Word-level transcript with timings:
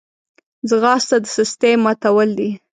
ځغاسته 0.69 1.17
د 1.23 1.25
سستۍ 1.35 1.73
ماتول 1.83 2.29
دي 2.39 2.49